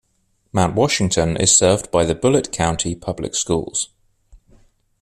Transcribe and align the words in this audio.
Mount 0.51 0.73
Washington 0.73 1.37
is 1.37 1.55
served 1.55 1.91
by 1.91 2.05
the 2.05 2.15
Bullitt 2.15 2.51
County 2.51 2.95
Public 2.95 3.35
Schools. 3.35 3.89